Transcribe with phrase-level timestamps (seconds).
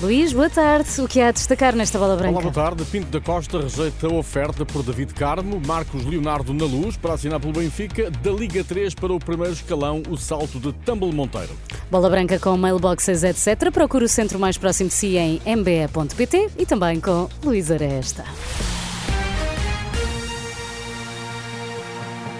[0.00, 1.00] Luís, boa tarde.
[1.00, 2.32] O que há a destacar nesta bola branca?
[2.32, 2.84] Olá, boa tarde.
[2.84, 7.40] Pinto da Costa rejeita a oferta por David Carmo, Marcos Leonardo na luz para assinar
[7.40, 11.56] pelo Benfica, da Liga 3 para o primeiro escalão, o salto de Tumble Monteiro.
[11.90, 13.70] Bola branca com mailboxes, etc.
[13.72, 18.24] Procure o centro mais próximo de si em mbe.pt e também com Luís Aresta.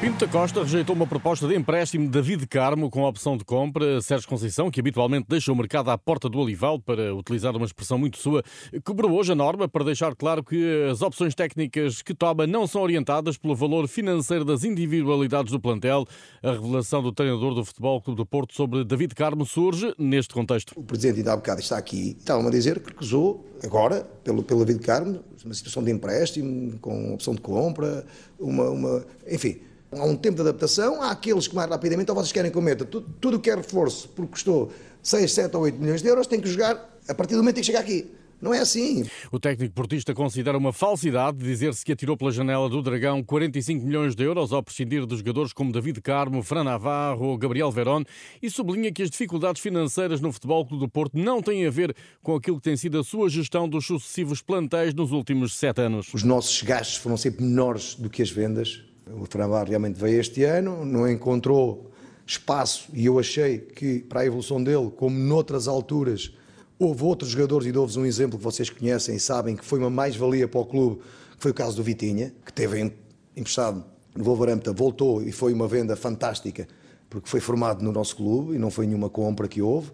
[0.00, 3.44] Pinto da Costa rejeitou uma proposta de empréstimo de David Carmo com a opção de
[3.44, 4.00] compra.
[4.00, 7.98] Sérgio Conceição, que habitualmente deixa o mercado à porta do Olival, para utilizar uma expressão
[7.98, 8.42] muito sua,
[8.82, 12.80] quebrou hoje a norma para deixar claro que as opções técnicas que toma não são
[12.80, 16.06] orientadas pelo valor financeiro das individualidades do plantel.
[16.42, 20.72] A revelação do treinador do Futebol Clube do Porto sobre David Carmo surge neste contexto.
[20.76, 24.64] O presidente ainda há bocado está aqui, estava-me a dizer que recusou agora, pelo, pelo
[24.64, 28.06] David Carmo, uma situação de empréstimo, com opção de compra,
[28.38, 29.60] uma, uma enfim
[29.92, 32.62] Há um tempo de adaptação, há aqueles que mais rapidamente, ou vocês querem que eu
[32.62, 34.70] meta tudo, tudo que é reforço, porque custou
[35.02, 37.60] 6, 7 ou 8 milhões de euros, tem que jogar, a partir do momento em
[37.60, 38.08] que chegar aqui.
[38.40, 39.04] Não é assim.
[39.30, 44.14] O técnico portista considera uma falsidade dizer-se que atirou pela janela do Dragão 45 milhões
[44.14, 48.02] de euros ao prescindir de jogadores como David Carmo, Fran Navarro ou Gabriel Verón
[48.40, 51.94] e sublinha que as dificuldades financeiras no Futebol Clube do Porto não têm a ver
[52.22, 56.08] com aquilo que tem sido a sua gestão dos sucessivos plantéis nos últimos sete anos.
[56.14, 58.84] Os nossos gastos foram sempre menores do que as vendas
[59.18, 61.90] o Trambar realmente veio este ano, não encontrou
[62.26, 66.32] espaço e eu achei que para a evolução dele, como noutras alturas,
[66.78, 69.90] houve outros jogadores e dou-vos um exemplo que vocês conhecem e sabem que foi uma
[69.90, 70.96] mais-valia para o clube,
[71.36, 72.92] que foi o caso do Vitinha, que teve
[73.36, 76.66] emprestado no Wolverhampton, voltou e foi uma venda fantástica,
[77.08, 79.90] porque foi formado no nosso clube e não foi nenhuma compra que houve.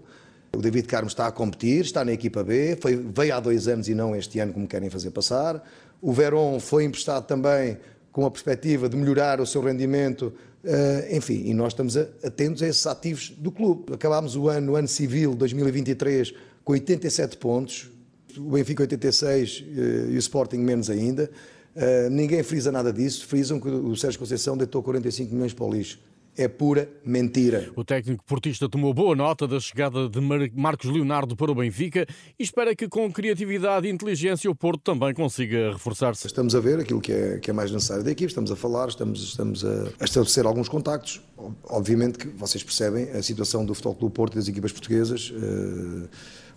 [0.55, 3.89] O David Carmo está a competir, está na equipa B, foi, veio há dois anos
[3.89, 5.63] e não este ano como querem fazer passar.
[6.01, 7.79] O Verón foi emprestado também
[8.17, 10.33] com a perspectiva de melhorar o seu rendimento,
[10.65, 13.93] eh, enfim, e nós estamos atentos a esses ativos do clube.
[13.93, 16.33] Acabámos o ano, o ano civil 2023,
[16.65, 17.91] com 87 pontos,
[18.39, 21.31] o Benfica 86 eh, e o Sporting menos ainda.
[21.75, 25.71] Eh, ninguém frisa nada disso, frisam que o Sérgio Conceição deitou 45 milhões para o
[25.71, 25.99] lixo
[26.37, 27.71] é pura mentira.
[27.75, 30.21] O técnico portista tomou boa nota da chegada de
[30.55, 32.07] Marcos Leonardo para o Benfica
[32.39, 36.27] e espera que com criatividade e inteligência o Porto também consiga reforçar-se.
[36.27, 38.89] Estamos a ver aquilo que é, que é mais necessário da equipe, estamos a falar,
[38.89, 41.21] estamos, estamos a, a estabelecer alguns contactos.
[41.65, 46.09] Obviamente que vocês percebem a situação do Futebol Clube Porto e das equipas portuguesas, uh,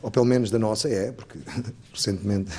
[0.01, 1.37] ou pelo menos da nossa é, porque
[1.93, 2.51] recentemente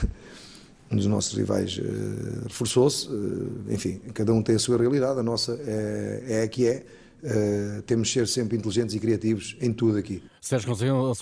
[0.91, 3.09] um dos nossos rivais uh, reforçou-se.
[3.09, 6.85] Uh, enfim, cada um tem a sua realidade, a nossa é, é a que é.
[7.23, 10.23] Uh, temos de ser sempre inteligentes e criativos em tudo aqui.
[10.41, 10.75] Sérgio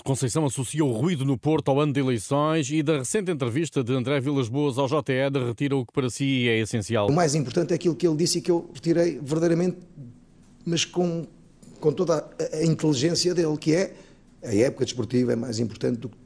[0.03, 3.93] Conceição associa o ruído no Porto ao ano de eleições e da recente entrevista de
[3.93, 7.09] André Vilas Boas ao JTE retira o que para si é essencial.
[7.09, 9.77] O mais importante é aquilo que ele disse e que eu retirei verdadeiramente,
[10.65, 11.27] mas com,
[11.81, 13.93] com toda a, a inteligência dele, que é
[14.41, 16.17] a época desportiva é mais importante do que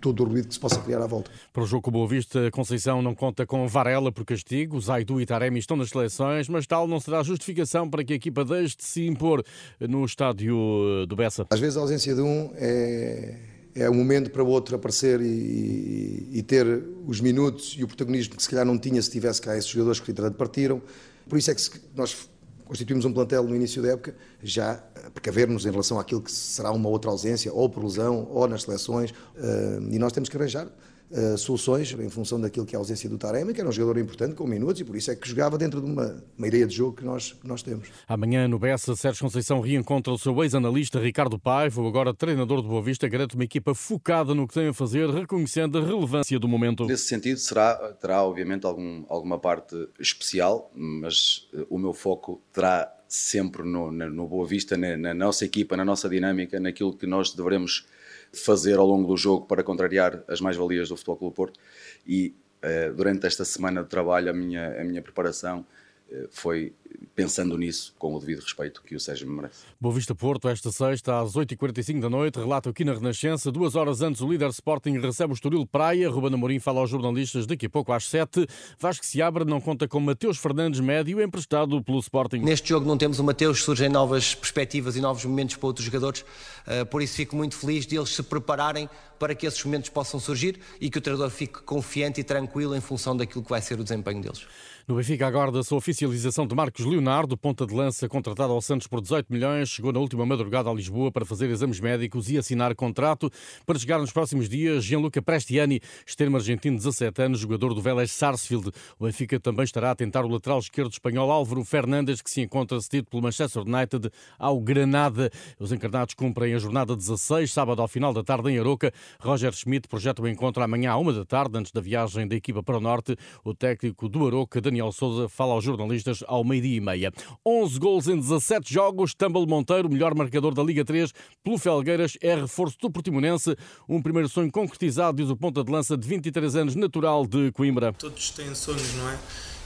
[0.00, 1.30] todo o ruído que se possa criar à volta.
[1.52, 5.20] Para o jogo com o Boa Vista, Conceição não conta com Varela por castigo, Zaidu
[5.20, 8.76] e Taremi estão nas seleções, mas tal não será justificação para que a equipa deixe
[8.76, 9.44] de se impor
[9.80, 11.46] no estádio do Bessa.
[11.50, 13.36] Às vezes a ausência de um é,
[13.74, 16.66] é um momento para o outro aparecer e, e, ter
[17.06, 20.00] os minutos e o protagonismo que se calhar não tinha se tivesse cá esses jogadores
[20.00, 20.82] que partiram.
[21.28, 21.62] Por isso é que
[21.94, 22.28] nós
[22.68, 24.74] constituímos um plantel no início da época, já
[25.14, 29.12] precaver-nos em relação àquilo que será uma outra ausência, ou por lesão, ou nas seleções,
[29.36, 30.68] eh, e nós temos que arranjar
[31.10, 33.98] Uh, soluções em função daquilo que é a ausência do Taremi, que era um jogador
[33.98, 36.76] importante com minutos e por isso é que jogava dentro de uma, uma ideia de
[36.76, 37.88] jogo que nós, que nós temos.
[38.06, 42.82] Amanhã no Bessa, Sérgio Conceição reencontra o seu ex-analista Ricardo Paiva, agora treinador do Boa
[42.82, 46.84] Vista, garante uma equipa focada no que tem a fazer, reconhecendo a relevância do momento.
[46.84, 52.94] Nesse sentido, será, terá obviamente algum, alguma parte especial, mas uh, o meu foco terá
[53.08, 57.32] sempre no, no Boa Vista, na, na nossa equipa, na nossa dinâmica, naquilo que nós
[57.32, 57.86] devemos
[58.32, 61.60] fazer ao longo do jogo para contrariar as mais-valias do Futebol Clube Porto.
[62.06, 65.66] E uh, durante esta semana de trabalho a minha, a minha preparação
[66.10, 66.72] uh, foi
[67.14, 69.64] pensando nisso com o devido respeito que o Sérgio me merece.
[69.80, 73.50] Boa Vista Porto, esta sexta às 8h45 da noite, relato aqui na Renascença.
[73.50, 76.08] Duas horas antes, o líder Sporting recebe o Estoril Praia.
[76.08, 78.46] Ruben Amorim fala aos jornalistas daqui a pouco às 7
[78.78, 82.38] Vasco Seabra não conta com Mateus Fernandes, médio, emprestado pelo Sporting.
[82.38, 86.24] Neste jogo não temos o Mateus, surgem novas perspectivas e novos momentos para outros jogadores,
[86.66, 88.88] eh, por isso fico muito feliz de eles se prepararem
[89.18, 92.80] para que esses momentos possam surgir e que o treinador fique confiante e tranquilo em
[92.80, 94.46] função daquilo que vai ser o desempenho deles.
[94.88, 99.00] No Benfica aguarda a oficialização de Marcos Leonardo, ponta de lança contratado ao Santos por
[99.00, 103.30] 18 milhões, chegou na última madrugada a Lisboa para fazer exames médicos e assinar contrato
[103.66, 104.84] para chegar nos próximos dias.
[104.84, 108.70] Gianluca Prestiani, extremo argentino de 17 anos, jogador do Vélez Sarsfield.
[108.98, 112.80] O Benfica também estará a tentar o lateral esquerdo espanhol Álvaro Fernandes, que se encontra
[112.80, 115.30] cedido pelo Manchester United ao Granada.
[115.58, 118.92] Os encarnados cumprem a jornada 16, sábado ao final da tarde em Aroca.
[119.18, 122.62] Roger Schmidt projeta o encontro amanhã à uma da tarde, antes da viagem da equipa
[122.62, 123.16] para o Norte.
[123.42, 127.12] O técnico do Aroca, Daniel Souza fala aos jornalistas ao meio-dia e meia.
[127.44, 129.14] 11 gols em 17 jogos.
[129.14, 131.12] Tambal Monteiro, melhor marcador da Liga 3,
[131.42, 133.56] pelo Felgueiras, é reforço do Portimonense.
[133.88, 137.92] Um primeiro sonho concretizado, diz o ponta de lança de 23 anos, natural de Coimbra.
[137.92, 139.18] Todos têm sonhos, não é?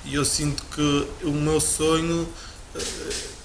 [0.05, 2.27] E eu sinto que o meu sonho,
[2.75, 2.81] eh,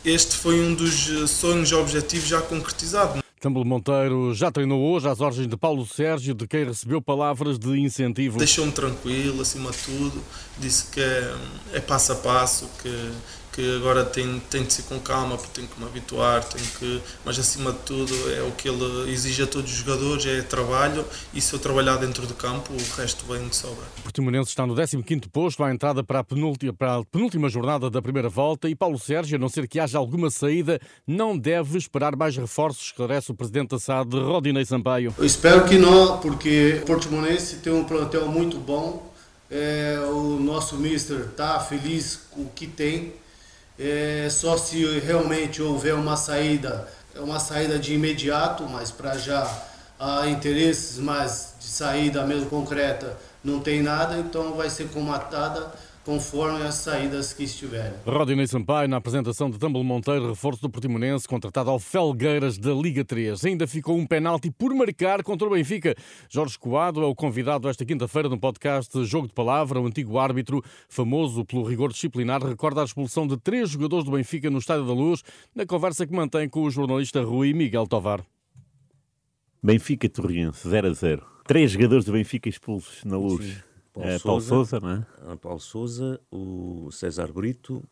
[0.06, 3.22] este foi um dos sonhos objetivos já concretizado.
[3.40, 7.80] Campbell Monteiro já treinou hoje às ordens de Paulo Sérgio, de quem recebeu palavras de
[7.80, 8.40] incentivo.
[8.40, 10.24] Deixou-me tranquilo, acima de tudo,
[10.58, 11.36] disse que é,
[11.74, 13.12] é passo a passo, que
[13.58, 17.02] que agora tem, tem de ser com calma, porque tenho que me habituar, tenho que,
[17.26, 21.04] mas acima de tudo é o que ele exige a todos os jogadores, é trabalho
[21.34, 23.84] e se eu trabalhar dentro do campo, o resto vem de sobra.
[23.98, 27.90] O Portimonense está no 15º posto, à entrada para a, penúltima, para a penúltima jornada
[27.90, 31.80] da primeira volta e Paulo Sérgio, a não ser que haja alguma saída, não deve
[31.80, 35.16] esperar mais reforços, esclarece o Presidente da SAD, Rodinei Sampaio.
[35.18, 39.12] Eu espero que não, porque o Portimonense tem um plantel muito bom,
[39.50, 43.14] é, o nosso mister está feliz com o que tem,
[43.80, 49.48] é, só se realmente houver uma saída, uma saída de imediato, mas para já
[50.00, 55.72] há interesses, mas de saída mesmo concreta não tem nada, então vai ser comatada
[56.08, 57.92] conforme as saídas que estiverem.
[58.06, 63.04] Rodinei Sampaio, na apresentação de Tumble Monteiro, reforço do Portimonense, contratado ao Felgueiras da Liga
[63.04, 63.44] 3.
[63.44, 65.94] Ainda ficou um penalti por marcar contra o Benfica.
[66.30, 69.82] Jorge Coado é o convidado esta quinta-feira no podcast Jogo de Palavra.
[69.82, 74.50] O antigo árbitro, famoso pelo rigor disciplinar, recorda a expulsão de três jogadores do Benfica
[74.50, 75.22] no Estádio da Luz,
[75.54, 78.24] na conversa que mantém com o jornalista Rui Miguel Tovar.
[79.62, 81.26] Benfica Torriense, 0 a 0.
[81.46, 83.46] Três jogadores do Benfica expulsos na Luz.
[83.46, 83.67] Sim.
[83.98, 85.06] Paulo, é, Paulo Souza, não é?
[85.26, 87.84] Ah, Paulo Souza, o César Brito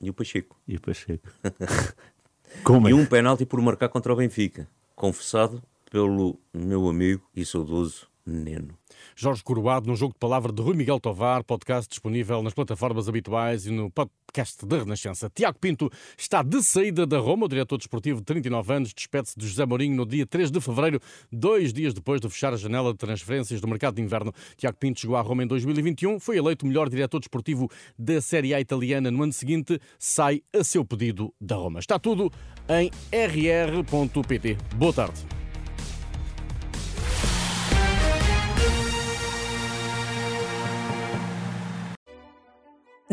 [0.00, 0.60] e o Pacheco.
[0.68, 1.28] E o Pacheco.
[2.62, 2.90] Como é?
[2.90, 8.78] E um penalti por marcar contra o Benfica, confessado pelo meu amigo e saudoso Neno.
[9.14, 13.66] Jorge Coroado, no jogo de palavra de Rui Miguel Tovar, podcast disponível nas plataformas habituais
[13.66, 15.30] e no podcast da Renascença.
[15.30, 19.46] Tiago Pinto está de saída da Roma, o diretor desportivo de 39 anos, despede-se de
[19.46, 21.00] José Mourinho no dia 3 de fevereiro,
[21.30, 24.32] dois dias depois de fechar a janela de transferências do mercado de inverno.
[24.56, 28.60] Tiago Pinto chegou à Roma em 2021, foi eleito melhor diretor desportivo da Série A
[28.60, 31.78] italiana no ano seguinte, sai a seu pedido da Roma.
[31.78, 32.32] Está tudo
[32.68, 34.56] em rr.pt.
[34.76, 35.33] Boa tarde.